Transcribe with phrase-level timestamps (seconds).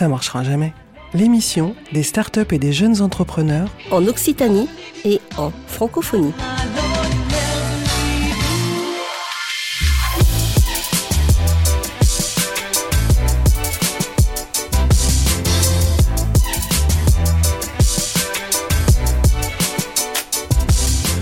[0.00, 0.72] ça marchera jamais.
[1.12, 4.66] L'émission des startups et des jeunes entrepreneurs en Occitanie
[5.04, 6.32] et en francophonie.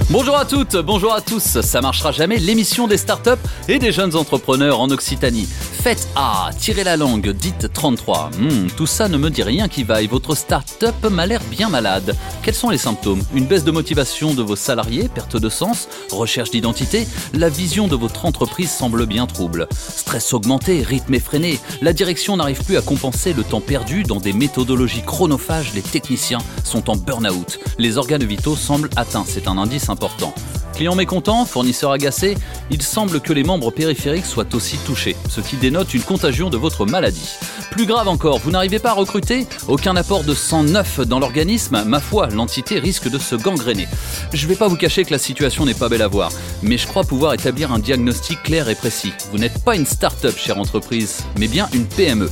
[0.09, 3.31] Bonjour à toutes, bonjour à tous, ça marchera jamais, l'émission des startups
[3.69, 5.49] et des jeunes entrepreneurs en Occitanie.
[5.89, 8.29] Faites A, tirez la langue, dites 33.
[8.39, 12.15] Hmm, tout ça ne me dit rien qui vaille, votre start-up m'a l'air bien malade.
[12.43, 13.23] Quels sont les symptômes?
[13.33, 17.09] Une baisse de motivation de vos salariés, perte de sens, recherche d'identité?
[17.33, 19.67] La vision de votre entreprise semble bien trouble.
[19.73, 24.35] Stress augmenté, rythme effréné, la direction n'arrive plus à compenser le temps perdu dans des
[24.35, 27.61] méthodologies chronophages, les techniciens sont en burn-out.
[27.79, 30.35] Les organes vitaux semblent atteints, c'est un indice important.
[30.79, 32.37] Clients mécontents, fournisseurs agacés,
[32.71, 36.57] il semble que les membres périphériques soient aussi touchés, ce qui dénote une contagion de
[36.57, 37.37] votre maladie.
[37.71, 41.85] Plus grave encore, vous n'arrivez pas à recruter Aucun apport de sang neuf dans l'organisme
[41.85, 43.87] Ma foi, l'entité risque de se gangréner.
[44.33, 46.87] Je vais pas vous cacher que la situation n'est pas belle à voir, mais je
[46.87, 49.13] crois pouvoir établir un diagnostic clair et précis.
[49.31, 52.31] Vous n'êtes pas une start-up, chère entreprise, mais bien une PME.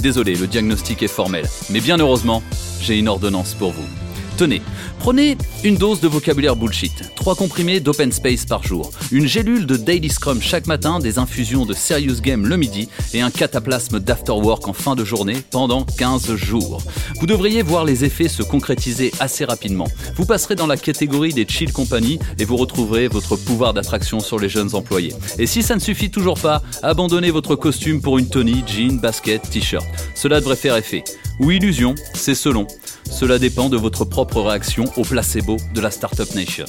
[0.00, 2.42] Désolé, le diagnostic est formel, mais bien heureusement,
[2.80, 4.05] j'ai une ordonnance pour vous.
[4.36, 4.60] Tenez,
[4.98, 9.78] prenez une dose de vocabulaire bullshit, trois comprimés d'open space par jour, une gélule de
[9.78, 14.68] Daily Scrum chaque matin, des infusions de Serious Game le midi et un cataplasme d'afterwork
[14.68, 16.82] en fin de journée pendant 15 jours.
[17.18, 19.88] Vous devriez voir les effets se concrétiser assez rapidement.
[20.16, 24.38] Vous passerez dans la catégorie des chill company et vous retrouverez votre pouvoir d'attraction sur
[24.38, 25.14] les jeunes employés.
[25.38, 29.48] Et si ça ne suffit toujours pas, abandonnez votre costume pour une Tony, jean, basket,
[29.48, 29.86] t-shirt.
[30.14, 31.04] Cela devrait faire effet.
[31.38, 32.66] Ou illusion, c'est selon.
[33.10, 36.64] Cela dépend de votre propre réaction au placebo de la Startup Nation.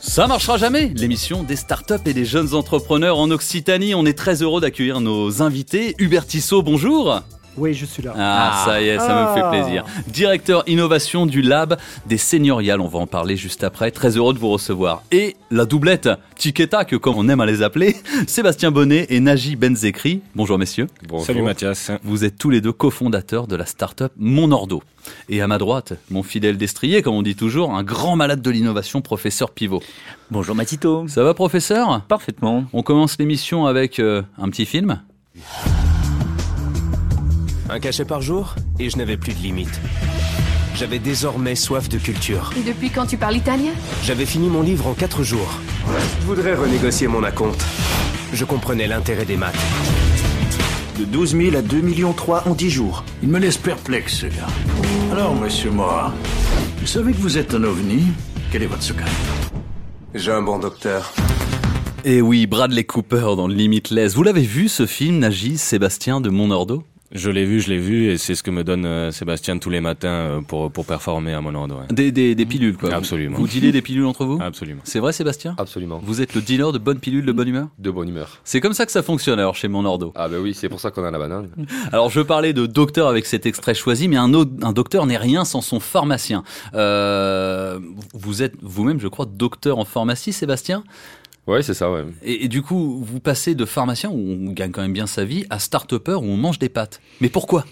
[0.00, 3.94] Ça marchera jamais, l'émission des startups et des jeunes entrepreneurs en Occitanie.
[3.94, 5.94] On est très heureux d'accueillir nos invités.
[5.98, 7.22] Hubert Tissot, bonjour.
[7.56, 8.14] Oui, je suis là.
[8.16, 9.50] Ah, ça y est, ça me fait Ah.
[9.50, 9.84] plaisir.
[10.06, 11.76] Directeur innovation du Lab
[12.06, 13.90] des Senioriales, on va en parler juste après.
[13.90, 15.02] Très heureux de vous recevoir.
[15.10, 17.96] Et la doublette, Tiketa, que comme on aime à les appeler,
[18.28, 20.22] Sébastien Bonnet et Naji Benzekri.
[20.34, 20.86] Bonjour messieurs.
[21.26, 21.90] Salut Mathias.
[22.04, 24.82] Vous êtes tous les deux cofondateurs de la start-up Monordo.
[25.28, 28.50] Et à ma droite, mon fidèle destrier, comme on dit toujours, un grand malade de
[28.50, 29.82] l'innovation, professeur Pivot.
[30.30, 31.06] Bonjour Matito.
[31.08, 32.02] Ça va professeur?
[32.02, 32.64] Parfaitement.
[32.72, 35.02] On commence l'émission avec euh, un petit film.
[37.72, 39.80] Un cachet par jour et je n'avais plus de limite.
[40.74, 42.50] J'avais désormais soif de culture.
[42.58, 43.70] Et depuis quand tu parles italien?
[44.02, 45.48] J'avais fini mon livre en 4 jours.
[46.20, 47.64] Je voudrais renégocier mon acompte.
[48.32, 49.54] Je comprenais l'intérêt des maths.
[50.98, 53.04] De 12 000 à 2 millions 3 en 10 jours.
[53.22, 54.48] Il me laisse perplexe, ce gars.
[55.12, 56.12] Alors, monsieur Morin,
[56.80, 58.02] vous savez que vous êtes un ovni?
[58.50, 59.10] Quel est votre secret?
[60.14, 61.12] J'ai un bon docteur.
[62.04, 64.14] Et oui, Bradley Cooper dans Limitless.
[64.14, 66.82] Vous l'avez vu ce film, Naji, Sébastien de Monordo?
[67.12, 69.68] Je l'ai vu, je l'ai vu, et c'est ce que me donne euh, Sébastien tous
[69.70, 71.80] les matins euh, pour, pour performer à mon ordre.
[71.80, 71.86] ouais.
[71.94, 72.94] des, des, des pilules, quoi.
[72.94, 73.36] Absolument.
[73.36, 74.80] Vous dealez des pilules entre vous Absolument.
[74.84, 76.00] C'est vrai, Sébastien Absolument.
[76.04, 78.38] Vous êtes le dealer de bonnes pilules de bonne humeur De bonne humeur.
[78.44, 80.12] C'est comme ça que ça fonctionne alors chez Monordo.
[80.14, 81.48] Ah bah oui, c'est pour ça qu'on a la banane.
[81.92, 85.16] Alors je parlais de docteur avec cet extrait choisi, mais un, autre- un docteur n'est
[85.16, 86.44] rien sans son pharmacien.
[86.74, 87.80] Euh,
[88.14, 90.84] vous êtes vous-même, je crois, docteur en pharmacie, Sébastien?
[91.46, 92.04] Ouais, c'est ça, ouais.
[92.22, 94.14] et, et du coup, vous passez de pharmacien, où
[94.48, 97.00] on gagne quand même bien sa vie, à start-upper, où on mange des pâtes.
[97.20, 97.64] Mais pourquoi?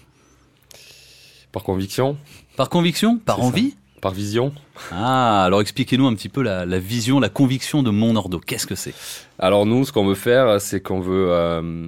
[1.51, 2.17] Par conviction,
[2.57, 3.17] Par conviction?
[3.17, 3.43] Par ça.
[3.43, 3.75] envie?
[4.01, 4.53] Par vision.
[4.91, 8.39] Ah, alors expliquez-nous un petit peu la, la vision, la conviction de Monordo.
[8.39, 8.93] Qu'est-ce que c'est?
[9.39, 11.87] Alors nous, ce qu'on veut faire, c'est qu'on veut euh,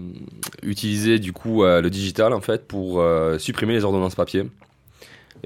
[0.61, 4.43] utiliser du coup euh, le digital en fait pour euh, supprimer les ordonnances papier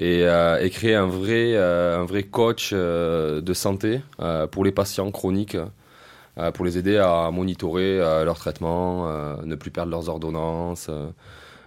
[0.00, 4.00] et, et créer un vrai, un vrai coach de santé
[4.50, 5.56] pour les patients chroniques,
[6.54, 11.08] pour les aider à monitorer euh, leur traitement, euh, ne plus perdre leurs ordonnances, euh,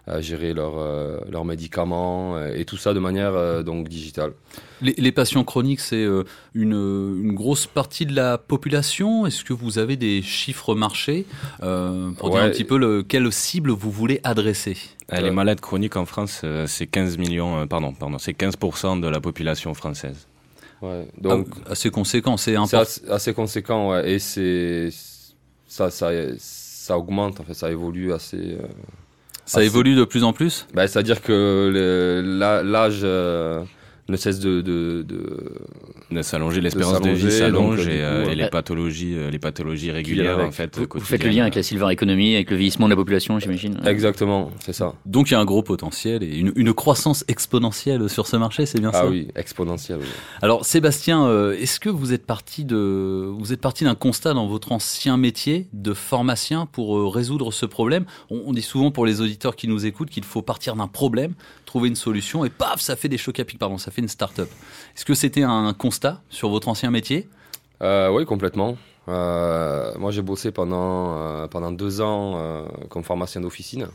[0.07, 4.31] à gérer leurs euh, leurs médicaments euh, et tout ça de manière euh, donc digitale.
[4.81, 6.23] les, les patients chroniques, c'est euh,
[6.55, 9.27] une, une grosse partie de la population?
[9.27, 11.25] Est-ce que vous avez des chiffres marchés
[11.61, 14.77] euh, pour dire un petit peu le, quelle cible vous voulez adresser?
[15.13, 18.99] Euh, Les malades chroniques en France, euh, c'est 15 millions, euh, pardon, pardon, c'est 15%
[19.01, 20.27] de la population française.
[20.81, 22.79] Ouais, donc Ah, assez conséquent, c'est C'est important.
[22.79, 24.11] assez, assez conséquent, ouais.
[24.11, 24.89] Et c'est
[25.67, 28.37] ça, ça, ça augmente, en fait, ça évolue assez.
[28.37, 28.67] euh,
[29.45, 30.67] Ça assez- évolue de plus en plus?
[30.73, 33.63] Bah, C'est-à-dire que le- la- l'âge euh,
[34.11, 35.53] ne cesse de, de, de,
[36.11, 40.77] de s'allonger, l'espérance de vie s'allonge et, les pathologies, les pathologies régulières en fait.
[40.77, 43.79] Vous, faites le lien avec la silver economy, avec le vieillissement de la population, j'imagine.
[43.85, 44.93] Exactement, c'est ça.
[45.05, 48.79] Donc il y a un gros potentiel et une, croissance exponentielle sur ce marché, c'est
[48.79, 49.03] bien ah ça?
[49.05, 49.99] Ah oui, exponentielle.
[50.01, 50.07] Oui.
[50.41, 54.71] Alors Sébastien, est-ce que vous êtes parti de, vous êtes parti d'un constat dans votre
[54.71, 58.05] ancien métier de pharmacien pour résoudre ce problème?
[58.29, 61.33] On, dit souvent pour les auditeurs qui nous écoutent qu'il faut partir d'un problème,
[61.65, 64.07] trouver une solution et paf, ça fait des chocs à pic, pardon, ça fait une
[64.07, 64.49] start-up.
[64.95, 67.27] Est-ce que c'était un constat sur votre ancien métier?
[67.81, 68.77] Euh, Oui, complètement.
[69.07, 73.87] Euh, moi, j'ai bossé pendant, euh, pendant deux ans comme pharmacien d'officine.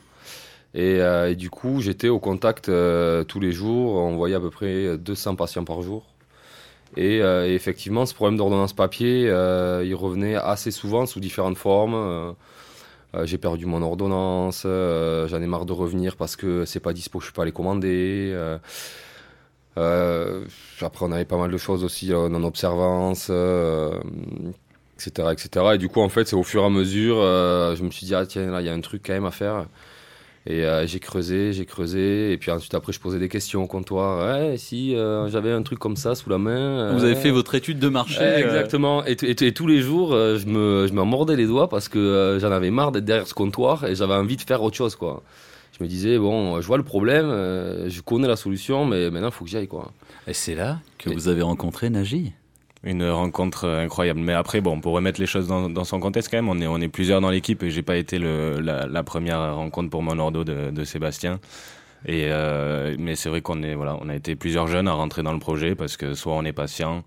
[0.75, 1.01] Et,
[1.37, 3.97] du coup, j'étais au contact tous les jours.
[3.97, 6.05] On voyait à peu près 200 patients par jour.
[6.97, 12.35] Et, effectivement, ce problème d'ordonnance papier, il revenait assez souvent sous différentes formes.
[13.23, 17.29] j'ai perdu mon ordonnance, j'en ai marre de revenir parce que c'est pas dispo, je
[17.29, 18.35] peux pas les commander.
[19.77, 25.67] Après, on avait pas mal de choses aussi euh, en observance, etc., euh, etc.
[25.75, 28.15] Et du coup, en fait, c'est au fur et à mesure, je me suis dit,
[28.15, 29.67] ah tiens, là, il y a un truc quand même à faire.
[30.47, 34.41] Et j'ai creusé, j'ai creusé, et puis ensuite après je posais des questions au comptoir.
[34.43, 34.95] Ouais, si
[35.29, 36.93] j'avais un truc comme ça sous la main.
[36.93, 38.23] Vous avez fait votre étude de marché.
[38.23, 39.03] exactement.
[39.07, 39.17] Et,
[39.55, 42.93] tous les jours, je me, je me mordais les doigts parce que j'en avais marre
[42.93, 45.23] d'être derrière ce comptoir et j'avais envie de faire autre chose, quoi
[45.77, 49.29] je me disais, bon, je vois le problème, euh, je connais la solution, mais maintenant,
[49.29, 49.69] il faut que j'y aille.
[49.69, 49.93] Quoi.
[50.27, 52.33] Et c'est là que vous avez rencontré Nagy
[52.87, 54.21] une rencontre incroyable.
[54.21, 56.79] Mais après, bon, pour remettre les choses dans, son contexte, quand même, on est, on
[56.83, 60.45] est plusieurs dans l'équipe et j'ai pas été le, la, première rencontre pour mon ordo
[60.45, 61.41] de, de Sébastien.
[62.07, 65.23] Et euh, mais c'est vrai qu'on est, voilà, on a été plusieurs jeunes à rentrer
[65.23, 67.03] dans le projet parce que soit on est patient,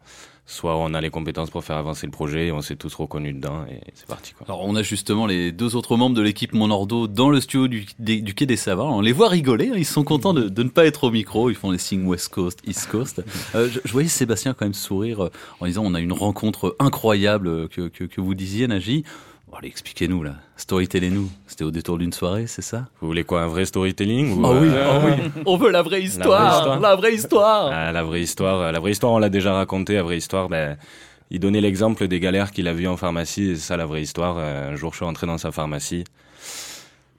[0.48, 3.66] soit on a les compétences pour faire avancer le projet, on s'est tous reconnus dedans
[3.70, 4.34] et c'est parti.
[4.34, 4.46] Quoi.
[4.48, 7.86] Alors on a justement les deux autres membres de l'équipe Monordo dans le studio du,
[8.00, 8.88] du, Quai des Savoirs.
[8.88, 9.76] On les voit rigoler, hein.
[9.76, 12.30] ils sont contents de, de, ne pas être au micro, ils font les signes West
[12.30, 13.24] Coast, East Coast.
[13.56, 17.70] Euh, je, voyais Sébastien quand même sourire euh, en disant on a une rencontre incroyable
[17.70, 19.04] que, que, que vous disiez Nagy.
[19.50, 20.36] Bon, allez, expliquez-nous là.
[20.58, 21.30] Storytellez-nous.
[21.48, 22.88] C'était au détour d'une soirée, c'est ça?
[23.00, 26.02] Vous voulez quoi, un vrai storytelling ou oh, oui, oh oui, on veut la vraie
[26.02, 26.80] histoire.
[26.82, 27.70] La vraie histoire.
[27.72, 28.72] Ah, la vraie histoire.
[28.72, 29.96] La vraie histoire, on l'a déjà raconté.
[29.96, 30.78] La vraie histoire, ben,
[31.32, 33.56] il donnait l'exemple des galères qu'il a vues en pharmacie.
[33.56, 34.36] C'est ça la vraie histoire.
[34.38, 36.04] Euh, un jour, je suis entré dans sa pharmacie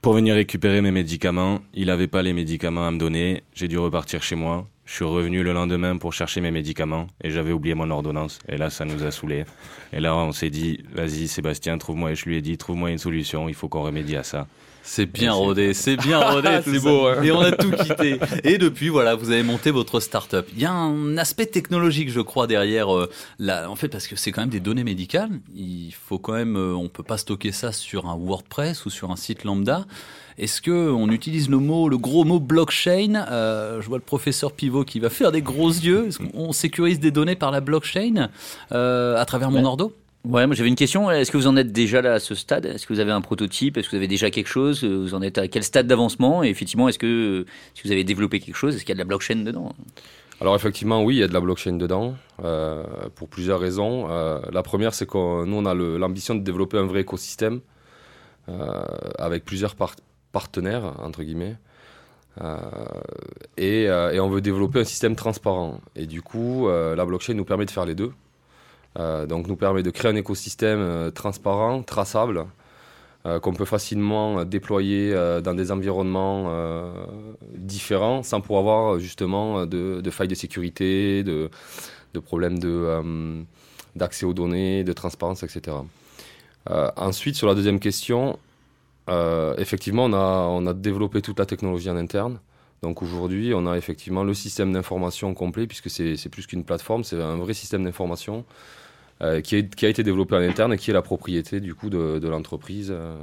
[0.02, 1.60] pour venir récupérer mes médicaments.
[1.72, 3.42] Il n'avait pas les médicaments à me donner.
[3.54, 4.66] J'ai dû repartir chez moi.
[4.88, 8.38] Je suis revenu le lendemain pour chercher mes médicaments et j'avais oublié mon ordonnance.
[8.48, 9.44] Et là, ça nous a saoulés.
[9.92, 12.12] Et là, on s'est dit, vas-y, Sébastien, trouve-moi.
[12.12, 13.50] Et je lui ai dit, trouve-moi une solution.
[13.50, 14.46] Il faut qu'on remédie à ça.
[14.82, 17.06] C'est bien rodé, c'est bien rodé, c'est beau.
[17.06, 17.22] Hein.
[17.22, 18.18] Et on a tout quitté.
[18.44, 20.48] Et depuis, voilà, vous avez monté votre start-up.
[20.54, 22.88] Il y a un aspect technologique, je crois, derrière.
[22.96, 23.10] Euh,
[23.66, 25.38] en fait, parce que c'est quand même des données médicales.
[25.54, 29.10] Il faut quand même, euh, on peut pas stocker ça sur un WordPress ou sur
[29.10, 29.84] un site lambda.
[30.38, 34.52] Est-ce que on utilise le mot, le gros mot blockchain euh, Je vois le professeur
[34.52, 36.08] Pivot qui va faire des gros yeux.
[36.08, 38.28] Est-ce qu'on sécurise des données par la blockchain
[38.70, 39.92] à travers mon ordo?
[40.24, 41.10] Ouais, moi j'avais une question.
[41.10, 42.66] Est-ce que vous en êtes déjà là à ce stade?
[42.66, 43.76] Est-ce que vous avez un prototype?
[43.76, 44.84] Est-ce que vous avez déjà quelque chose?
[44.84, 46.42] Vous en êtes à quel stade d'avancement?
[46.42, 49.00] Et effectivement, est-ce que si vous avez développé quelque chose, est-ce qu'il y a de
[49.00, 49.72] la blockchain dedans?
[50.40, 52.14] Alors effectivement, oui, il y a de la blockchain dedans,
[52.44, 52.84] euh,
[53.16, 54.06] pour plusieurs raisons.
[54.10, 57.60] Euh, la première, c'est que nous, on a l'ambition de développer un vrai écosystème
[58.48, 58.82] euh,
[59.18, 59.74] avec plusieurs
[60.32, 61.56] partenaires, entre guillemets.
[63.56, 65.80] Et, et, on veut développer un système transparent.
[65.96, 68.12] Et du coup, la blockchain nous permet de faire les deux.
[68.98, 72.46] Euh, donc nous permet de créer un écosystème euh, transparent, traçable,
[73.26, 76.52] euh, qu'on peut facilement déployer dans des environnements
[77.54, 81.50] différents sans pour avoir justement de, failles de sécurité, de,
[82.24, 82.58] problèmes
[83.94, 85.76] d'accès aux données, de transparence, etc.
[86.96, 88.38] ensuite, sur la deuxième question,
[89.58, 92.40] effectivement, on a, développé toute la technologie en interne.
[92.82, 97.20] Donc aujourd'hui, on a effectivement le système d'information complet, puisque c'est plus qu'une plateforme, c'est
[97.20, 98.44] un vrai système d'information
[99.20, 102.20] euh, qui, a été développé en interne et qui est la propriété du coup de,
[102.20, 102.90] de l'entreprise.
[102.92, 103.16] Euh.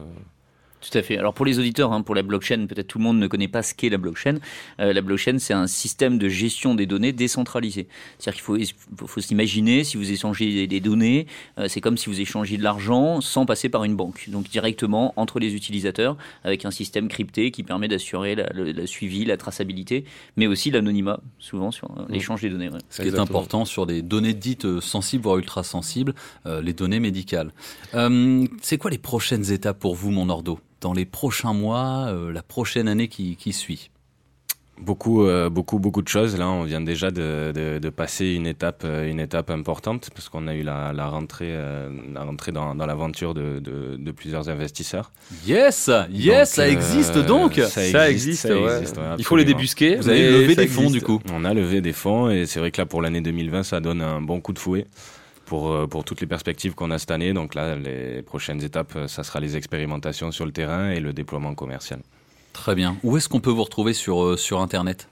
[0.82, 1.17] Tout à fait.
[1.17, 3.63] Alors pour les auditeurs, hein, pour la blockchain, peut-être tout le monde ne connaît pas
[3.63, 4.38] ce qu'est la blockchain.
[4.79, 7.88] Euh, la blockchain, c'est un système de gestion des données décentralisé.
[8.20, 11.25] C'est-à-dire qu'il faut, faut, s'imaginer, si vous échangez des, données,
[11.58, 14.29] euh, c'est comme si vous échangez de l'argent sans passer par une banque.
[14.29, 19.38] Donc directement entre les utilisateurs, avec un système crypté qui permet d'assurer le, suivi, la
[19.38, 20.05] traçabilité,
[20.38, 22.70] mais aussi l'anonymat, souvent sur euh, l'échange des données.
[22.89, 26.13] Ce qui est important sur des données dites sensibles, voire ultra sensibles,
[26.46, 27.51] les données médicales.
[28.62, 30.60] c'est quoi les prochaines étapes pour vous, mon ordo?
[30.86, 33.89] Dans les prochains mois, euh, la prochaine année qui, suit
[34.80, 36.38] Beaucoup, euh, beaucoup, beaucoup de choses.
[36.38, 40.30] Là, on vient déjà de, de, de passer une étape, euh, une étape importante parce
[40.30, 44.12] qu'on a eu la, la rentrée, euh, la rentrée dans, dans l'aventure de, de, de,
[44.12, 45.12] plusieurs investisseurs.
[45.48, 47.56] Yes, yes, donc, ça existe donc.
[47.56, 48.77] Ça existe, ça existe, ça ouais.
[48.77, 49.96] existe ouais, Il faut les débusquer.
[49.96, 51.20] Vous avez levé des fonds du coup.
[51.34, 54.01] On a levé des fonds et c'est vrai que là, pour l'année 2020, ça donne
[54.04, 54.86] un bon coup de fouet
[55.45, 57.33] pour, pour toutes les perspectives qu'on a cette année.
[57.33, 61.55] Donc là, les prochaines étapes, ça sera les expérimentations sur le terrain et le déploiement
[61.55, 61.99] commercial.
[62.53, 62.97] Très bien.
[63.03, 65.09] Où est-ce qu'on peut vous retrouver sur, euh, sur Internet?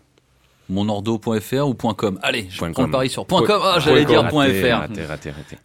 [0.70, 2.18] Monordo.fr ou .com?
[2.24, 3.46] Allez, je prends le pari sur .com.
[3.50, 4.88] Ah, j'allais dire .fr.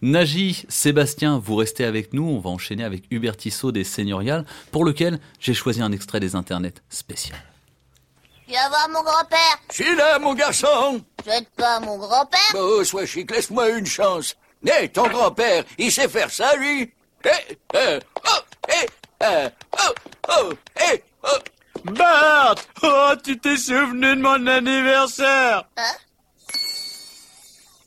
[0.01, 2.27] Nagy, Sébastien, vous restez avec nous.
[2.27, 6.35] On va enchaîner avec Hubert Tissot des Seigneuriales, pour lequel j'ai choisi un extrait des
[6.35, 7.39] internets spécial.
[8.49, 9.59] Viens voir mon grand-père.
[9.71, 11.01] Je suis là, mon garçon.
[11.25, 12.55] Jette pas mon grand-père.
[12.55, 14.35] Oh, sois chic, laisse-moi une chance.
[14.65, 16.91] Hé, ton grand-père, il sait faire ça, lui
[17.23, 18.87] Hé, eh, oh, hé,
[19.21, 19.93] eh, oh,
[20.29, 21.37] oh, hé, oh.
[21.85, 25.63] Bart Oh, tu t'es souvenu de mon anniversaire?
[25.77, 25.95] Hein?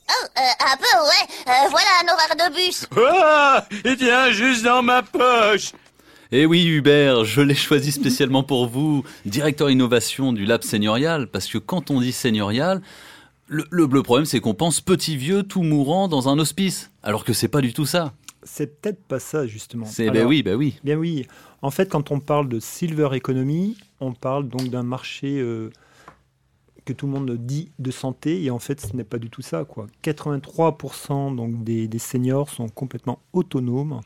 [0.09, 1.35] Oh, euh, un peu, ouais.
[1.47, 2.87] Euh, voilà un horaire de bus.
[2.95, 5.71] Oh Il tient juste dans ma poche
[6.35, 11.45] eh oui, Hubert, je l'ai choisi spécialement pour vous, directeur innovation du Lab Seigneurial, parce
[11.45, 12.81] que quand on dit seigneurial,
[13.47, 17.23] le, le, le problème c'est qu'on pense petit vieux tout mourant dans un hospice, alors
[17.23, 18.13] que c'est pas du tout ça.
[18.43, 19.85] C'est peut-être pas ça justement.
[19.85, 20.79] C'est ben oui, ben oui.
[20.83, 21.25] Bien oui.
[21.61, 25.69] En fait, quand on parle de silver economy, on parle donc d'un marché euh,
[26.85, 29.41] que tout le monde dit de santé, et en fait, ce n'est pas du tout
[29.41, 29.63] ça.
[29.63, 29.87] Quoi.
[30.03, 34.01] 83% donc, des, des, seniors sont complètement autonomes,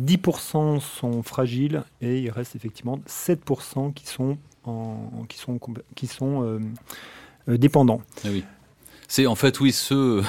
[0.00, 5.58] 10% sont fragiles, et il reste effectivement 7% qui sont, en, qui sont,
[5.94, 6.60] qui sont euh,
[7.48, 8.02] euh, dépendants.
[8.24, 8.44] Ah oui.
[9.12, 10.22] C'est en fait, oui, ceux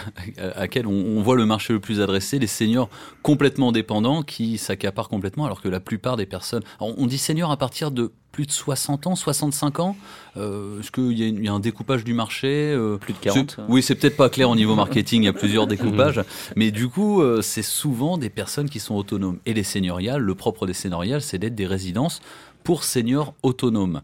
[0.55, 2.89] à quels on, on, voit le marché le plus adressé, les seniors
[3.21, 6.63] complètement dépendants qui s'accaparent complètement, alors que la plupart des personnes.
[6.79, 9.95] On dit seniors à partir de plus de 60 ans, 65 ans
[10.37, 13.83] euh, Est-ce qu'il y, y, a un découpage du marché euh, Plus de 40 Oui,
[13.83, 16.21] c'est peut-être pas clair au niveau marketing, il y a plusieurs découpages.
[16.55, 19.39] mais du coup, euh, c'est souvent des personnes qui sont autonomes.
[19.45, 22.21] Et les seigneuriales, le propre des seigneuriales, c'est d'être des résidences
[22.63, 24.01] pour seniors autonomes.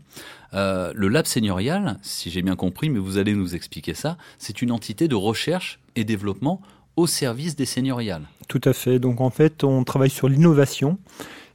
[0.53, 4.61] Euh, le lab seigneurial, si j'ai bien compris, mais vous allez nous expliquer ça, c'est
[4.61, 6.61] une entité de recherche et développement
[6.95, 8.23] au service des seigneuriales.
[8.47, 8.99] Tout à fait.
[8.99, 10.97] Donc en fait, on travaille sur l'innovation.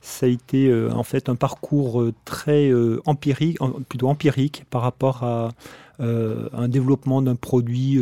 [0.05, 4.83] Ça a été euh, en fait un parcours euh, très euh, empirique, plutôt empirique par
[4.83, 5.53] rapport à
[6.01, 8.01] euh, un développement d'un produit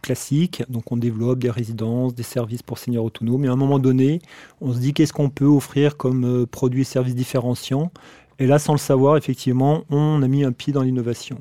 [0.00, 0.62] classique.
[0.70, 3.44] Donc on développe des résidences, des services pour seniors autonomes.
[3.44, 4.22] Et à un moment donné,
[4.62, 7.92] on se dit qu'est-ce qu'on peut offrir comme produits et services différenciants.
[8.38, 11.38] Et là, sans le savoir, effectivement, on a mis un pied dans l'innovation.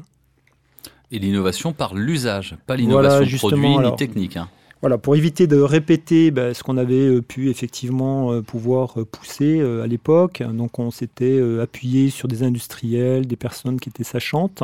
[1.12, 4.38] Et l'innovation par l'usage, pas l'innovation voilà, produit alors, ni technique.
[4.38, 4.50] Hein.
[4.82, 10.42] Voilà, pour éviter de répéter ben, ce qu'on avait pu effectivement pouvoir pousser à l'époque.
[10.42, 14.64] Donc on s'était appuyé sur des industriels, des personnes qui étaient sachantes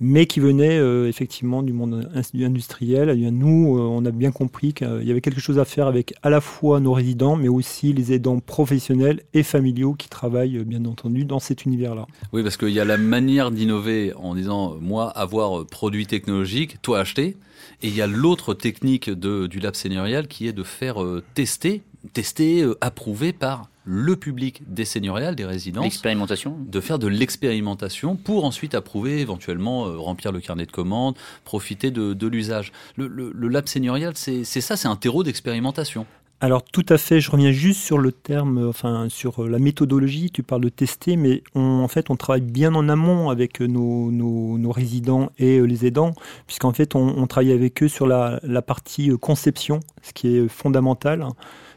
[0.00, 3.10] mais qui venaient euh, effectivement du monde industriel.
[3.10, 6.14] Et nous, euh, on a bien compris qu'il y avait quelque chose à faire avec
[6.22, 10.84] à la fois nos résidents, mais aussi les aidants professionnels et familiaux qui travaillent, bien
[10.84, 12.06] entendu, dans cet univers-là.
[12.32, 17.00] Oui, parce qu'il y a la manière d'innover en disant, moi, avoir produit technologique, toi,
[17.00, 17.36] acheter.
[17.82, 21.82] Et il y a l'autre technique du lab seigneurial qui est de faire euh, tester,
[22.12, 25.84] tester, euh, approuver par le public des seigneuriales, des résidences.
[25.84, 26.56] L'expérimentation.
[26.60, 31.90] De faire de l'expérimentation pour ensuite approuver, éventuellement euh, remplir le carnet de commandes, profiter
[31.90, 32.72] de, de l'usage.
[32.96, 36.06] Le, le, le, lab seigneurial, c'est ça, c'est un terreau d'expérimentation.
[36.40, 40.44] Alors tout à fait, je reviens juste sur le terme, enfin sur la méthodologie, tu
[40.44, 44.56] parles de tester, mais on, en fait on travaille bien en amont avec nos, nos,
[44.56, 46.12] nos résidents et les aidants,
[46.46, 50.46] puisqu'en fait on, on, travaille avec eux sur la, la, partie conception, ce qui est
[50.46, 51.26] fondamental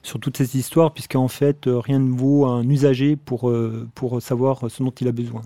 [0.04, 3.54] sur toutes ces histoires, puisqu'en fait rien ne vaut un usager pour,
[3.96, 5.42] pour savoir ce dont il a besoin.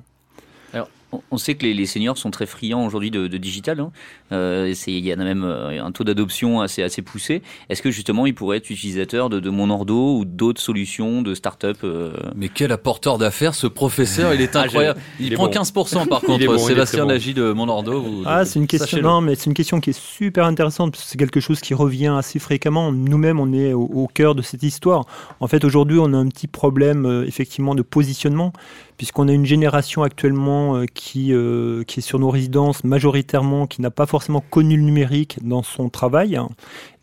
[1.31, 3.79] On sait que les, les seniors sont très friands aujourd'hui de, de, digital.
[3.79, 3.91] Hein.
[4.31, 7.41] Euh, il y en a même un taux d'adoption assez, assez poussé.
[7.69, 11.34] Est-ce que justement, ils pourraient être utilisateurs de, de mon ordo ou d'autres solutions de
[11.34, 12.12] start-up euh...
[12.36, 15.00] Mais quel apporteur d'affaires, ce professeur Il est incroyable.
[15.01, 15.51] Ah, il, il est prend bon.
[15.51, 17.41] 15% par contre, bon, Sébastien Nagy bon.
[17.41, 18.01] de mon ordo.
[18.01, 19.01] Vous, ah, c'est une question.
[19.01, 21.74] Non, mais c'est une question qui est super intéressante parce que c'est quelque chose qui
[21.74, 22.91] revient assez fréquemment.
[22.91, 25.05] Nous-mêmes, on est au, au, cœur de cette histoire.
[25.39, 28.53] En fait, aujourd'hui, on a un petit problème euh, effectivement de positionnement
[28.97, 33.81] puisqu'on a une génération actuellement euh, qui, euh, qui est sur nos résidences majoritairement, qui
[33.81, 36.49] n'a pas forcément connu le numérique dans son travail hein,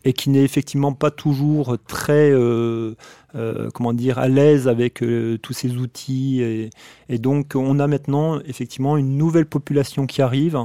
[0.03, 2.95] et qui n'est effectivement pas toujours très euh,
[3.73, 5.03] comment dire à l'aise avec
[5.41, 6.41] tous ces outils.
[7.09, 10.59] Et, donc on a maintenant effectivement une nouvelle population qui arrive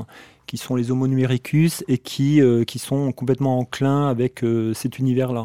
[0.48, 4.98] qui sont les Homo numericus et qui, euh, qui sont complètement enclins avec euh, cet
[4.98, 5.44] univers-là.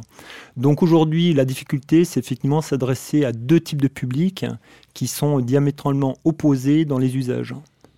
[0.57, 4.45] Donc aujourd'hui, la difficulté, c'est effectivement s'adresser à deux types de publics
[4.93, 7.53] qui sont diamétralement opposés dans les usages.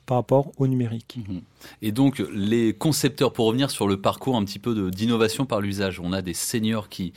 [0.08, 1.18] par rapport au numérique.
[1.18, 1.42] Mhm.
[1.82, 6.00] Et donc, les concepteurs, pour revenir sur le parcours un petit peu d'innovation par l'usage,
[6.00, 7.14] on a des seniors qui,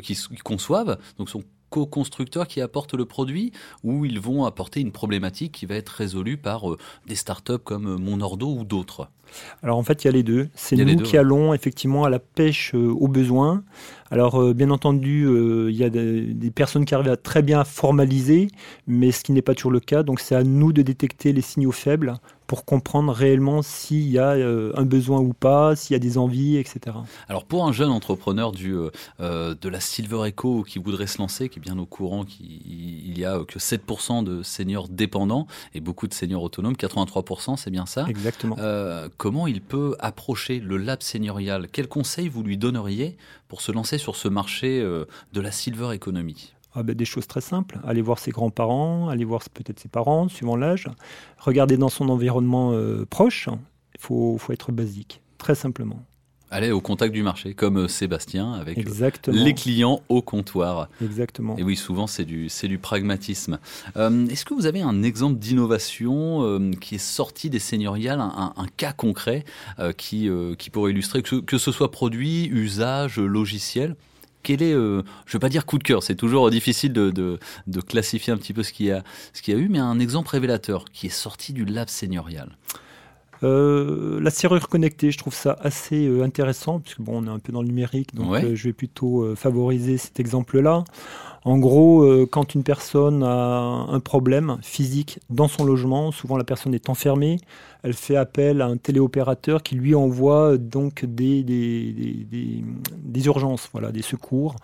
[0.00, 1.42] qui conçoivent, donc sont
[1.74, 3.50] co-constructeurs qui apportent le produit,
[3.82, 7.94] ou ils vont apporter une problématique qui va être résolue par euh, des startups comme
[7.94, 9.08] euh, Monordo ou d'autres.
[9.64, 10.48] Alors en fait, il y a les deux.
[10.54, 11.18] C'est nous deux, qui ouais.
[11.18, 13.64] allons effectivement à la pêche euh, aux besoins.
[14.10, 17.42] Alors euh, bien entendu, euh, il y a des, des personnes qui arrivent à très
[17.42, 18.48] bien formaliser,
[18.86, 20.02] mais ce qui n'est pas toujours le cas.
[20.02, 22.14] Donc c'est à nous de détecter les signaux faibles
[22.46, 26.18] pour comprendre réellement s'il y a euh, un besoin ou pas, s'il y a des
[26.18, 26.94] envies, etc.
[27.26, 28.74] Alors pour un jeune entrepreneur du,
[29.18, 33.24] de la Silver Echo qui voudrait se lancer, qui est bien au courant qu'il y
[33.24, 38.04] a que 7% de seniors dépendants et beaucoup de seniors autonomes, 83% c'est bien ça
[38.08, 38.56] Exactement.
[39.16, 43.16] Comment il peut approcher le lab seigneurial Quels conseils vous lui donneriez
[43.48, 46.54] pour se lancer sur ce marché euh, de la Silver Economy?
[46.74, 47.78] Ah ben, des choses très simples.
[47.84, 50.88] Aller voir ses grands-parents, aller voir peut-être ses parents, suivant l'âge.
[51.38, 53.48] Regarder dans son environnement euh, proche.
[53.94, 56.02] Il faut, faut être basique, très simplement.
[56.56, 59.42] Aller au contact du marché, comme euh, Sébastien, avec euh, Exactement.
[59.44, 60.88] les clients au comptoir.
[61.02, 61.56] Exactement.
[61.58, 63.58] Et oui, souvent c'est du, c'est du pragmatisme.
[63.96, 68.52] Euh, Est-ce que vous avez un exemple d'innovation euh, qui est sorti des seigneuriales, un,
[68.56, 69.44] un- un cas concret
[69.80, 73.96] euh, qui, qui pourrait illustrer que ce, que ce soit produit, usage, logiciel?
[74.44, 77.10] Quel est, euh, je ne veux pas dire coup de cœur, c'est toujours difficile de,
[77.10, 79.68] de, de classifier un petit peu ce qu'il y, a- ce qu'il y a eu,
[79.68, 82.50] mais un exemple révélateur qui est sorti du lab seigneurial.
[83.42, 87.38] Euh, la serrure connectée, je trouve ça assez euh, intéressant, puisque bon, on est un
[87.38, 88.44] peu dans le numérique, donc Ouais.
[88.44, 90.84] euh, je vais plutôt euh, favoriser cet exemple-là.
[91.46, 93.58] En gros, euh, quand une personne a
[93.90, 97.38] un problème physique dans son logement, souvent la personne est enfermée,
[97.82, 102.64] elle fait appel à un téléopérateur qui lui envoie donc des, des, des-
[103.02, 104.56] des- urgences, voilà, des secours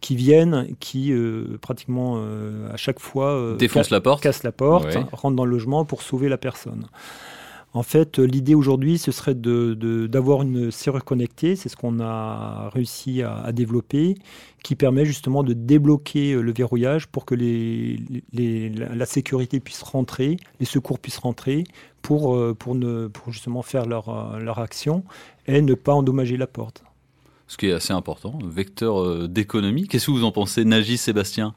[0.00, 4.22] qui viennent, qui euh, pratiquement euh, à chaque fois euh, Défonce ca- la porte.
[4.24, 5.04] cassent la porte, Ouais.
[5.12, 6.86] rentrent dans le logement pour sauver la personne.
[7.74, 11.56] En fait, euh, l'idée aujourd'hui, ce serait de- de- d'avoir une serrure connectée.
[11.56, 14.14] C'est ce qu'on a réussi à, développer,
[14.62, 20.66] qui permet justement de débloquer euh, le verrouillage pour que la, sécurité puisse rentrer, les
[20.66, 21.64] secours puissent rentrer
[22.00, 22.56] pour, euh,
[23.28, 25.02] justement faire leur, leur action
[25.48, 26.84] et ne pas endommager la porte.
[27.48, 29.88] Ce qui est assez important, vecteur d'économie.
[29.88, 31.54] Qu'est-ce que vous en pensez, Nagy, Sébastien?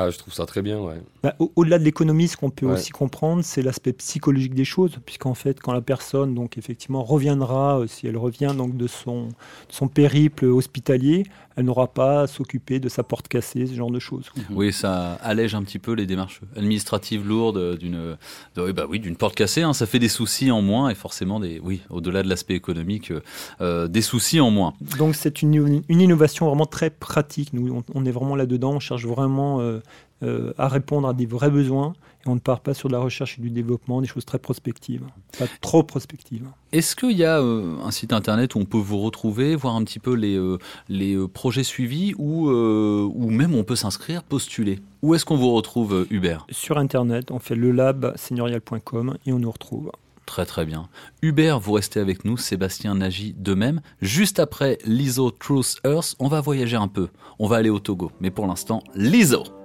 [0.00, 0.94] Ah, je trouve ça très bien, ouais.
[1.24, 2.74] Bah, au- Au-delà de l'économie, ce qu'on peut Ouais.
[2.74, 7.80] aussi comprendre, c'est l'aspect psychologique des choses, puisqu'en fait, quand la personne, donc effectivement, reviendra,
[7.80, 9.32] euh, si elle revient donc de son, de
[9.70, 11.24] son périple hospitalier,
[11.58, 14.30] elle n'aura pas à s'occuper de sa porte cassée, ce genre de choses.
[14.50, 18.16] Oui, ça allège un petit peu les démarches administratives lourdes d'une
[18.54, 19.62] bah oui, d'une porte cassée.
[19.62, 19.72] hein.
[19.72, 23.12] ça fait des soucis en moins et forcément, des, oui, au-delà de l'aspect économique,
[23.60, 24.74] euh, des soucis en moins.
[24.98, 27.52] Donc c'est une, une innovation vraiment très pratique.
[27.52, 29.80] Nous, on, on est vraiment là-dedans, on cherche vraiment euh,
[30.22, 31.94] euh, à répondre à des vrais besoins
[32.28, 35.04] on ne part pas sur de la recherche et du développement, des choses très prospectives,
[35.38, 36.46] pas trop prospectives.
[36.72, 39.84] Est-ce qu'il y a euh, un site internet où on peut vous retrouver, voir un
[39.84, 44.22] petit peu les, euh, les euh, projets suivis ou, euh, ou même on peut s'inscrire,
[44.22, 44.80] postuler?
[45.02, 46.46] Où est-ce qu'on vous retrouve, Hubert?
[46.50, 49.90] Sur Internet, on fait le lab seigneurial.com et on nous retrouve.
[50.26, 50.88] Très très bien.
[51.22, 53.80] Hubert, vous restez avec nous, Sébastien Nagy de même.
[54.02, 57.08] Juste après l'ISO Truth Earth, on va voyager un peu.
[57.38, 58.12] On va aller au Togo.
[58.20, 59.57] Mais pour l'instant, l'ISO.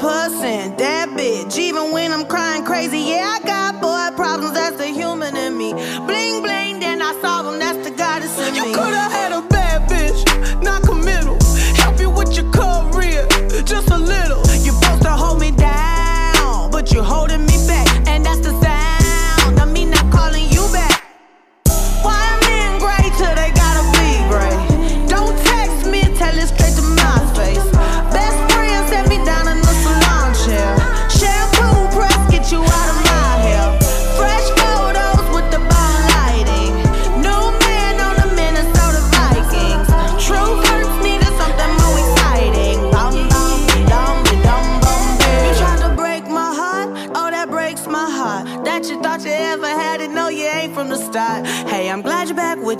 [0.00, 1.58] Percent that bitch.
[1.58, 3.45] Even when I'm crying crazy, yeah, I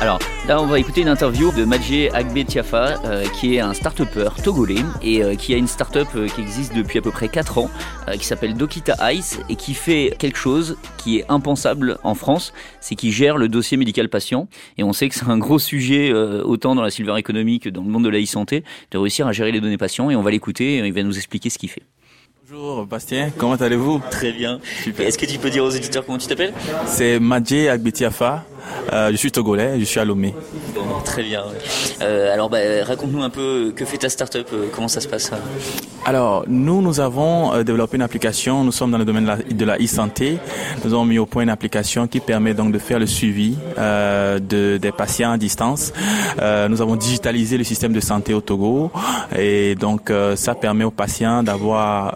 [0.00, 3.72] Alors là, on va écouter une interview de Madje Agbe Tiafa, euh, qui est un
[3.72, 7.28] start-upper togolais et euh, qui a une start-up euh, qui existe depuis à peu près
[7.28, 7.70] 4 ans,
[8.08, 12.52] euh, qui s'appelle Dokita Ice et qui fait quelque chose qui est impensable en France,
[12.80, 14.48] c'est qu'il gère le dossier médical patient.
[14.76, 17.70] Et on sait que c'est un gros sujet, euh, autant dans la silver economy que
[17.70, 20.10] dans le monde de la e-santé, de réussir à gérer les données patients.
[20.10, 21.82] Et on va l'écouter, et il va nous expliquer ce qu'il fait.
[22.50, 24.02] Bonjour Bastien, comment allez-vous?
[24.10, 24.60] Très bien.
[24.98, 26.52] Est-ce que tu peux dire aux éditeurs comment tu t'appelles?
[26.84, 28.44] C'est Madje Agbetiafa,
[28.92, 30.34] euh, je suis togolais, je suis à Lomé.
[30.74, 31.42] Bon, très bien.
[32.02, 35.30] Euh, alors, bah, raconte-nous un peu que fait ta startup, euh, comment ça se passe
[36.04, 40.38] Alors, nous, nous avons développé une application, nous sommes dans le domaine de la- e-santé,
[40.84, 44.38] nous avons mis au point une application qui permet donc de faire le suivi euh,
[44.38, 45.92] de, des patients à distance.
[46.70, 48.90] Nous avons digitalisé le système de santé au Togo
[49.36, 52.14] et donc ça permet aux patients d'avoir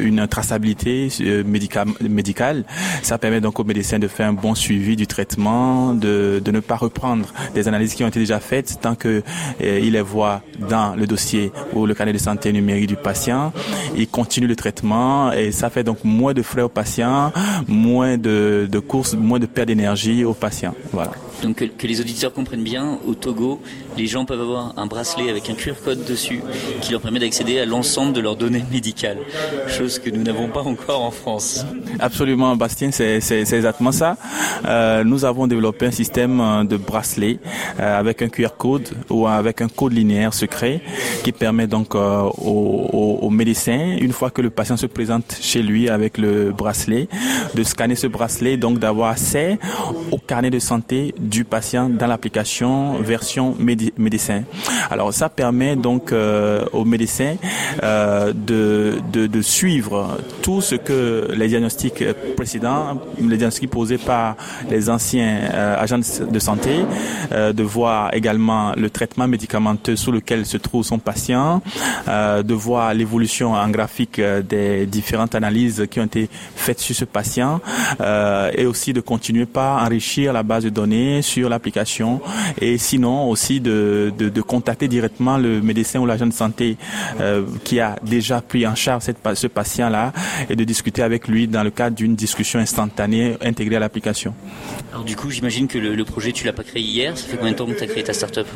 [0.00, 1.08] une traçabilité
[1.54, 2.64] médica- médicale.
[3.02, 5.45] Ça permet donc aux médecins de faire un bon suivi du traitement,
[5.94, 9.22] de, de ne pas reprendre des analyses qui ont été déjà faites tant que
[9.60, 13.52] il les voit dans le dossier ou le carnet de santé numérique du patient.
[13.96, 17.32] Il continue le traitement et ça fait donc moins de frais aux patients,
[17.68, 20.74] moins de, de courses, moins de perte d'énergie aux patients.
[20.92, 21.12] Voilà.
[21.42, 23.60] Donc, que les auditeurs comprennent bien, au Togo,
[23.96, 26.42] les gens peuvent avoir un bracelet avec un QR code dessus
[26.80, 29.18] qui leur permet d'accéder à l'ensemble de leurs données médicales,
[29.68, 31.64] chose que nous n'avons pas encore en France.
[31.98, 34.16] Absolument, Bastien, c'est exactement ça.
[34.66, 37.38] Euh, nous avons développé un système euh, de bracelet
[37.80, 40.80] euh, avec un QR code ou avec un code linéaire secret
[41.24, 46.16] qui permet donc aux, médecins, une fois que le patient se présente chez lui avec
[46.18, 47.08] le bracelet,
[47.54, 49.58] de scanner ce bracelet, donc d'avoir accès
[50.10, 54.42] au carnet de santé du patient dans l'application version médi- médecin.
[54.90, 57.36] Alors ça permet donc euh, aux médecins
[57.82, 62.04] euh, de, de, suivre tout ce que les diagnostics
[62.36, 64.36] précédents, les diagnostics posés par
[64.70, 66.84] les anciens euh, agents de santé,
[67.32, 71.62] de voir également le traitement médicamenteux sous lequel se trouve son patient,
[72.06, 77.60] de voir l'évolution en graphique des différentes analyses qui ont été faites sur ce patient
[78.56, 82.20] et aussi de continuer par enrichir la base de données sur l'application
[82.60, 86.76] et sinon aussi de, de, de contacter directement le médecin ou l'agent de santé
[87.20, 90.12] euh, qui a déjà pris en charge cette, ce patient-là
[90.48, 94.34] et de discuter avec lui dans le cadre d'une discussion instantanée intégrée à l'application.
[94.92, 97.16] Alors, du coup, j'imagine que le, le projet, tu l'as pas créé hier.
[97.16, 98.46] Ça fait combien de temps que tu as créé ta startup?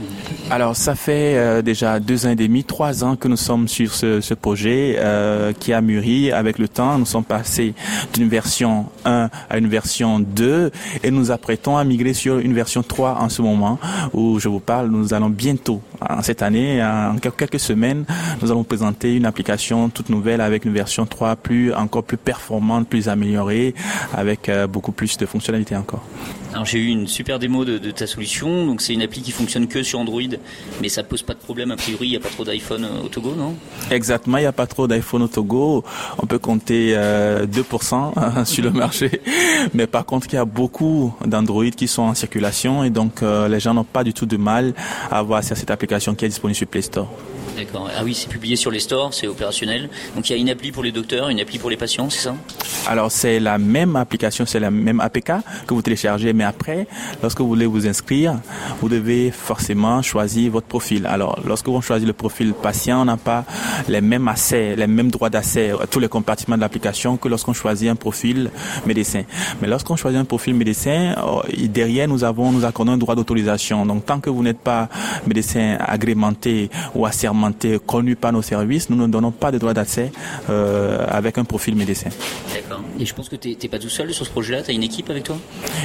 [0.50, 3.92] Alors, ça fait euh, déjà deux ans et demi, trois ans que nous sommes sur
[3.92, 6.98] ce, ce projet euh, qui a mûri avec le temps.
[6.98, 7.74] Nous sommes passés
[8.14, 10.70] d'une version 1 à une version 2
[11.02, 13.78] et nous apprêtons à migrer sur une version 3 en ce moment
[14.12, 14.88] où je vous parle.
[14.88, 18.04] Nous allons bientôt, en cette année, en quel- quelques semaines,
[18.42, 22.88] nous allons présenter une application toute nouvelle avec une version 3 plus, encore plus performante,
[22.88, 23.74] plus améliorée,
[24.14, 26.02] avec euh, beaucoup plus de fonctionnalités encore.
[26.52, 28.66] Alors, j'ai eu une super démo de, de ta solution.
[28.66, 30.20] Donc, c'est une appli qui fonctionne que sur Android,
[30.82, 31.70] mais ça pose pas de problème.
[31.70, 33.54] A priori, il n'y a pas trop d'iPhone euh, au Togo, non?
[33.90, 35.84] Exactement, il n'y a pas trop d'iPhone au Togo.
[36.18, 39.20] On peut compter euh, 2% sur le marché.
[39.74, 43.46] Mais par contre, il y a beaucoup d'Android qui sont en circulation et donc euh,
[43.46, 44.74] les gens n'ont pas du tout de mal
[45.10, 47.08] avoir à cette application qui est disponible sur Play Store.
[47.60, 47.90] D'accord.
[47.94, 49.90] Ah oui, c'est publié sur les stores, c'est opérationnel.
[50.16, 52.20] Donc, il y a une appli pour les docteurs, une appli pour les patients, c'est
[52.20, 52.34] ça?
[52.88, 55.32] Alors c'est la même application, c'est la même APK
[55.66, 56.86] que vous téléchargez, mais après,
[57.22, 58.40] lorsque vous voulez vous inscrire,
[58.80, 61.06] vous devez forcément choisir votre profil.
[61.06, 63.44] Alors lorsque vous choisissez le profil patient, on n'a pas
[63.88, 67.52] les mêmes accès, les mêmes droits d'accès à tous les compartiments de l'application que lorsqu'on
[67.52, 68.50] choisit un profil
[68.86, 69.24] médecin.
[69.60, 73.84] Mais lorsqu'on choisit un profil médecin, euh, derrière nous avons, nous accordons un droit d'autorisation.
[73.84, 74.88] Donc tant que vous n'êtes pas
[75.26, 77.49] médecin agrémenté ou assermenté,
[77.86, 80.12] connu par nos services, nous ne donnons pas de droit d'accès
[80.48, 82.10] euh, avec un profil médecin.
[82.54, 82.82] D'accord.
[82.98, 84.82] Et je pense que t'es t'es pas tout seul sur ce projet-là, tu as une
[84.82, 85.36] équipe avec toi?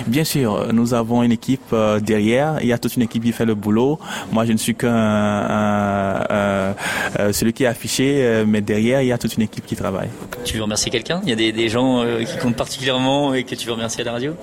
[0.07, 2.57] Bien sûr, nous avons une équipe euh, derrière.
[2.61, 3.99] Il y a toute une équipe qui fait le boulot.
[4.31, 6.75] Moi, je ne suis qu'un un- un-
[7.19, 10.09] euh, celui qui est affiché, mais derrière, il y a toute une équipe qui travaille.
[10.43, 11.21] Tu veux remercier quelqu'un?
[11.23, 14.01] Il y a des, des gens euh, qui comptent particulièrement et que tu veux remercier
[14.01, 14.33] à la radio?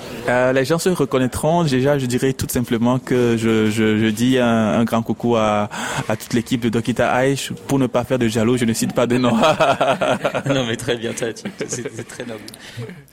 [0.55, 1.65] Les gens se reconnaîtront.
[1.65, 4.47] Déjà, je dirais tout simplement que je, je, je dis un,
[4.81, 5.69] un grand coucou à,
[6.09, 7.53] à toute l'équipe de Dokita Aish.
[7.69, 9.37] Pour ne pas faire de jaloux, je ne cite pas de nom.
[10.47, 11.35] Non, mais très bien, c'est
[12.09, 12.43] très noble.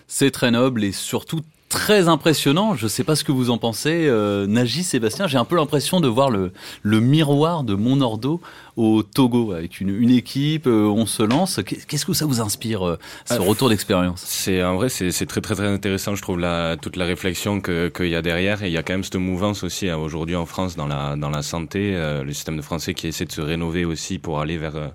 [0.07, 2.75] C'est très noble et surtout très impressionnant.
[2.75, 5.27] Je sais pas ce que vous en pensez, euh, Nagy, Sébastien.
[5.27, 6.51] J'ai un peu l'impression de voir le,
[6.81, 8.41] le miroir de mon ordo
[8.75, 10.65] au Togo avec une, une équipe.
[10.67, 11.59] euh, on se lance.
[11.65, 14.21] Qu'est- Qu'est-ce que ça vous inspire euh, ce Ah, retour d'expérience?
[14.25, 16.15] C'est en vrai, c'est très très très intéressant.
[16.15, 18.83] Je trouve la, toute la réflexion que qu'il y a derrière et il y a
[18.83, 22.23] quand même cette mouvance aussi hein, aujourd'hui en France dans la dans la santé, euh,
[22.23, 24.87] le système de français qui essaie de se rénover aussi pour aller vers euh,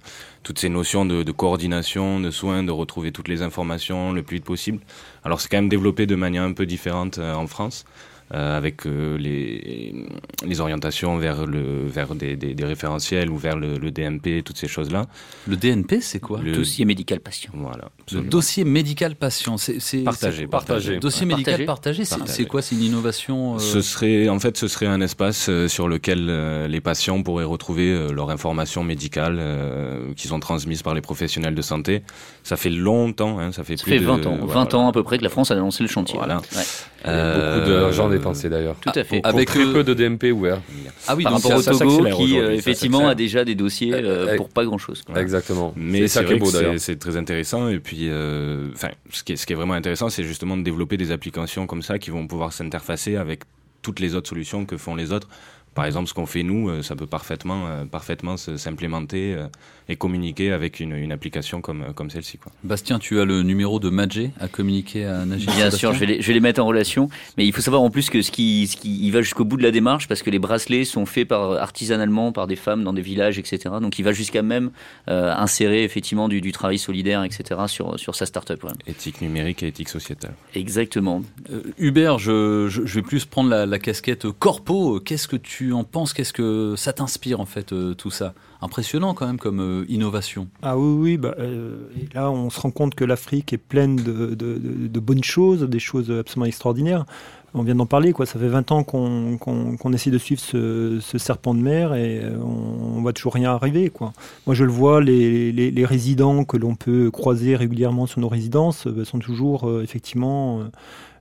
[0.45, 4.45] toutes ces notions de, coordination, de soins, de retrouver toutes les informations le plus vite
[4.45, 4.81] possible.
[5.25, 7.85] Alors c'est quand même développé de manière un peu différente euh, en France.
[8.33, 9.95] Euh, avec euh, les,
[10.47, 14.57] les orientations vers, le, vers des, des, des référentiels ou vers le, le DMP, toutes
[14.57, 15.07] ces choses-là.
[15.47, 17.51] Le DNP, c'est quoi Le Dossier médical patient.
[17.55, 17.91] Voilà.
[18.13, 20.99] Le dossier médical patient, c'est Partagé, partagé.
[20.99, 22.05] Dossier Ouais, médical partagé.
[22.05, 22.63] partagé, c'est quoi?
[22.63, 26.27] C'est une innovation euh, Ce serait, en fait, ce serait un espace euh, sur lequel
[26.29, 31.01] euh, les patients pourraient retrouver euh, leur information médicale euh, qui sont transmises par les
[31.01, 32.03] professionnels de santé.
[32.43, 34.37] Ça fait longtemps, hein, ça fait Ça plus fait de 20 ans.
[34.43, 34.61] voilà.
[34.65, 36.17] 20 ans à peu près que la France a lancé le chantier.
[36.19, 36.39] Voilà.
[36.55, 36.63] Ouais.
[37.07, 38.77] Euh, Beaucoup d'argent dépensé d'ailleurs.
[38.81, 39.21] Tout à fait.
[39.21, 40.61] Pour Avec, très euh, peu de DMP ouverts.
[41.07, 44.37] Ah oui, Par rapport au Togo, qui euh, effectivement a déjà des dossiers euh, Euh,
[44.37, 45.03] pour pas grand chose.
[45.17, 45.73] Exactement.
[45.77, 46.75] Mais c'est beau d'ailleurs.
[46.99, 47.69] très intéressant.
[47.69, 51.67] Et puis, euh, enfin, ce qui est vraiment intéressant, c'est justement de développer des applications
[51.67, 53.41] comme ça qui vont pouvoir s'interfacer avec
[53.83, 55.29] toutes les autres solutions que font les autres.
[55.75, 59.47] Par exemple, ce qu'on fait nous, euh, ça peut parfaitement, euh, parfaitement s'implémenter euh,
[59.89, 62.39] et communiquer avec une, une application comme, comme celle-ci.
[62.63, 65.99] Bastien, tu as le numéro de Madjé à communiquer à Najib Bien Sébastien sûr, je
[66.01, 67.09] vais, les, je vais les mettre en relation.
[67.37, 69.57] Mais il faut savoir en plus que ce qui, ce qui il va jusqu'au bout
[69.57, 72.93] de la démarche parce que les bracelets sont faits par artisanalement par des femmes dans
[72.93, 73.59] des villages, etc.
[73.81, 74.71] Donc il va jusqu'à même
[75.09, 77.63] euh, insérer effectivement du, du travail solidaire, etc.
[77.67, 78.63] sur, sur sa start-up.
[78.65, 78.71] ouais.
[78.87, 80.35] Éthique numérique et éthique sociétale.
[80.55, 81.23] Exactement.
[81.53, 85.01] Euh, Hubert, je, je, je vais plus prendre la, la casquette corpo.
[85.01, 88.35] Qu'est-ce que tu en penses Qu'est-ce que ça t'inspire en fait euh, tout ça?
[88.61, 90.49] Impressionnant quand même comme euh, innovation.
[90.63, 91.77] Ah oui, oui, bah, euh,
[92.15, 96.11] là on se rend compte que l'Afrique est pleine de, de- bonnes choses, des choses
[96.11, 97.05] absolument extraordinaires.
[97.57, 98.27] On vient d'en parler, quoi.
[98.27, 103.01] ça fait 20 ans qu'on essaie de suivre ce, serpent de mer et on, on
[103.01, 103.91] voit toujours rien arriver.
[103.91, 104.13] Quoi.
[104.47, 108.89] Moi je le vois, les, les- résidents que l'on peut croiser régulièrement sur nos résidences
[109.05, 110.63] sont toujours effectivement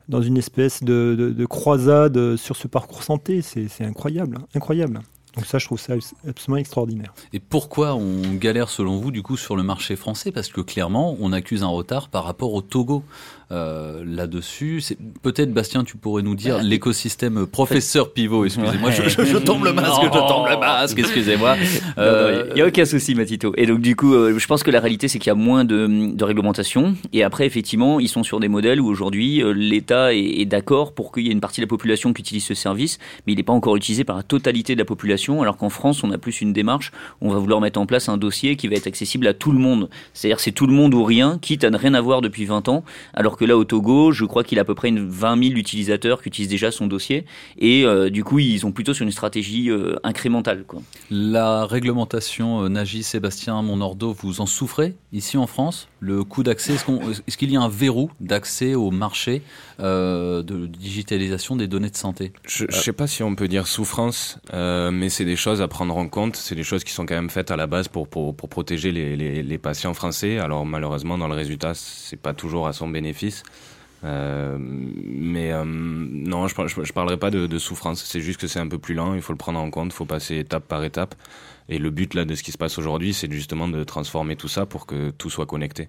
[0.09, 3.41] dans une espèce de, de- de croisade sur ce parcours santé.
[3.41, 4.99] C'est c'est incroyable, hein, incroyable.
[5.35, 5.95] Donc ça je trouve ça
[6.27, 7.11] absolument extraordinaire.
[7.33, 10.31] Et pourquoi on galère selon vous du coup sur le marché français?
[10.31, 13.03] Parce que clairement, on accuse un retard par rapport au Togo.
[13.51, 18.45] Euh, Là-dessus, c'est peut-être Bastien, tu pourrais nous dire l'écosystème professeur pivot.
[18.45, 20.99] Excusez-moi, je, je- je tombe le masque, je tombe le masque.
[20.99, 21.55] Excusez-moi.
[21.97, 23.53] Euh, Il n'y a aucun souci, Matito.
[23.57, 25.65] Et donc, du coup, euh, je pense que la réalité, c'est qu'il y a moins
[25.65, 26.95] de, de réglementation.
[27.13, 30.93] Et après, effectivement, ils sont sur des modèles où aujourd'hui, euh, l'État est, est d'accord
[30.93, 33.37] pour qu'il y ait une partie de la population qui utilise ce service, mais il
[33.37, 35.41] n'est pas encore utilisé par la totalité de la population.
[35.41, 38.17] Alors qu'en France, on a plus une démarche on va vouloir mettre en place un
[38.17, 39.89] dossier qui va être accessible à tout le monde.
[40.13, 42.83] C'est-à-dire, c'est tout le monde ou rien, quitte à ne rien avoir depuis 20 ans.
[43.13, 45.55] Alors que là, au Togo, je crois qu'il a à peu près une 20 000
[45.57, 47.25] utilisateurs qui utilisent déjà son dossier.
[47.57, 50.65] Et euh, du coup, ils sont plutôt sur une stratégie euh, incrémentale.
[51.09, 55.87] La réglementation euh, Nagy, Sébastien, Monordo, vous en souffrez ici en France?
[56.05, 59.41] Le coût d'accès, est-ce qu'il y a un verrou d'accès au marché
[59.79, 62.33] euh, de digitalisation des données de santé?
[62.45, 65.69] Je ne sais pas si on peut dire souffrance, euh, mais c'est des choses à
[65.69, 66.35] prendre en compte.
[66.35, 69.93] C'est des choses qui sont quand même faites à la base pour, protéger les, patients
[69.93, 70.39] français.
[70.39, 73.43] Alors malheureusement, dans le résultat, c'est pas toujours à son bénéfice.
[74.03, 78.03] Euh, mais non, je, je parlerai pas de souffrance.
[78.03, 79.13] C'est juste que c'est un peu plus lent.
[79.13, 79.93] Il faut le prendre en compte.
[79.93, 81.15] Il faut passer étape par étape.
[81.69, 84.47] Et le but là de ce qui se passe aujourd'hui, c'est justement de transformer tout
[84.47, 85.87] ça pour que tout soit connecté.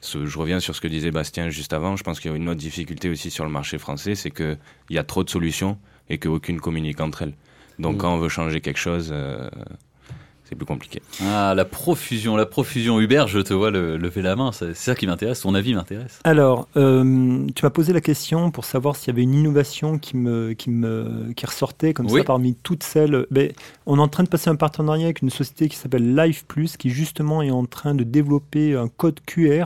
[0.00, 1.96] Ce- Je reviens sur ce que disait Bastien juste avant.
[1.96, 4.58] Je pense qu'il y a une autre difficulté aussi sur le marché français, c'est qu'il
[4.90, 5.78] y a trop de solutions
[6.10, 7.34] et qu'aucune communique entre elles.
[7.78, 7.98] Donc Mm.
[7.98, 9.48] quand on veut changer quelque chose, euh,
[10.44, 11.00] c'est plus compliqué.
[11.22, 13.00] Ah, la profusion, la profusion.
[13.00, 14.52] Hubert, je te vois le- lever la main.
[14.52, 15.40] C'est ça qui m'intéresse.
[15.40, 16.20] Ton avis m'intéresse.
[16.24, 20.16] Alors, euh, tu m'as posé la question pour savoir s'il y avait une innovation qui
[20.16, 22.18] me, qui me, qui ressortait comme Oui.
[22.20, 23.26] ça parmi toutes celles.
[23.30, 23.52] Ben,
[23.86, 26.76] on est en train de passer un partenariat avec une société qui s'appelle Life Plus,
[26.76, 29.64] qui justement est en train de développer un code QR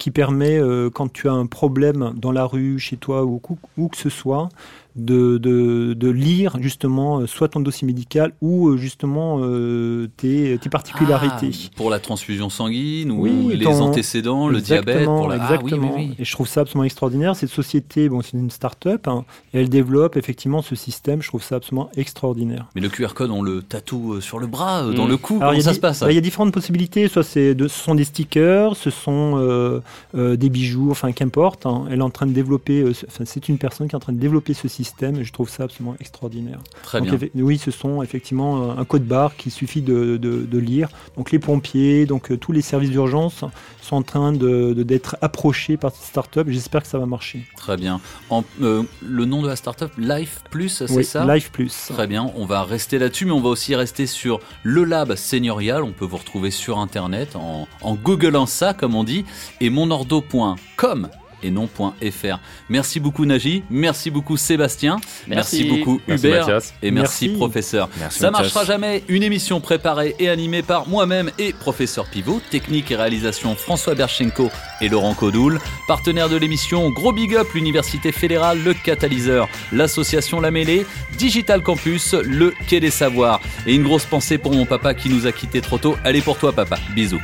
[0.00, 3.40] qui permet, euh, quand tu as un problème dans la rue, chez toi ou
[3.76, 4.48] où, que ce soit,
[4.96, 10.58] de, de, de lire justement euh, soit ton dossier médical ou euh, justement euh, tes,
[10.60, 11.50] tes particularités.
[11.52, 14.88] Ah, pour la transfusion sanguine ou Oui, les ton- antécédents, le diabète.
[14.96, 15.36] Exactement, Pour la...
[15.36, 15.94] Ah, oui, exactement.
[15.96, 16.14] oui, oui.
[16.18, 17.36] Et je trouve ça absolument extraordinaire.
[17.36, 21.22] Cette société, bon, c'est une start-up, hein, et elle développe effectivement ce système.
[21.22, 22.66] Je trouve ça absolument extraordinaire.
[22.74, 25.08] Mais le QR code, on le tatoue sur le bras, dans Mm.
[25.08, 25.36] le cou.
[25.40, 27.06] Alors, Comment ça se passe Il y a différentes possibilités.
[27.06, 29.78] Soit de, ce sont des stickers, ce sont euh,
[30.14, 31.66] euh, des bijoux, enfin qu'importe.
[31.66, 31.86] hein.
[31.90, 32.82] Elle est en train de développer.
[32.82, 32.92] euh,
[33.24, 35.16] c'est une personne qui est en train de développer ce système.
[35.16, 36.58] Et je trouve ça absolument extraordinaire.
[36.82, 37.28] Très Donc, bien.
[37.44, 40.88] Oui, ce sont effectivement un code barre qu'il suffit de, de- de lire.
[41.16, 43.44] Donc les pompiers, donc euh, tous les services d'urgence
[43.82, 46.46] sont en train de- d'être approchés par cette start-up.
[46.50, 47.44] J'espère que ça va marcher.
[47.56, 48.00] Très bien.
[48.30, 51.24] En- euh, le nom de la startup, Life Plus, c'est Oui, ça?
[51.34, 51.86] Life Plus.
[51.88, 52.30] Très bien.
[52.36, 55.82] On va rester là-dessus, mais on va aussi rester sur le lab seigneurial.
[55.82, 59.24] On peut vous retrouver sur Internet en, en googlant ça, comme on dit,
[59.60, 61.08] et monordo.com.
[61.42, 62.38] et non .fr.
[62.68, 65.64] Merci beaucoup Naji, merci beaucoup Sébastien, Merci.
[65.64, 66.74] beaucoup Merci, Hubert Mathias.
[66.82, 67.38] et merci, Merci.
[67.38, 67.88] professeur.
[67.98, 68.52] Merci, Ça Mathias.
[68.52, 73.54] marchera jamais, une émission préparée et animée par moi-même et professeur Pivot, technique et réalisation
[73.56, 74.50] François Berchenko
[74.82, 80.50] et Laurent Codoul, partenaire de l'émission Gros Big Up, l'Université fédérale, le Catalyseur, l'association La
[80.50, 80.84] Mêlée,
[81.16, 85.26] Digital Campus, le Quai des Savoirs et une grosse pensée pour mon papa qui nous
[85.26, 85.96] a quittés trop tôt.
[86.04, 87.22] Allez pour toi papa, bisous.